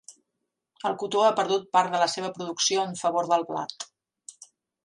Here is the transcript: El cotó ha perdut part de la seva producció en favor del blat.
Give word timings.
El 0.89 0.95
cotó 1.03 1.21
ha 1.25 1.33
perdut 1.41 1.69
part 1.77 1.93
de 1.97 2.01
la 2.05 2.09
seva 2.13 2.33
producció 2.39 2.89
en 2.89 2.99
favor 3.05 3.33
del 3.35 3.49
blat. 3.53 3.91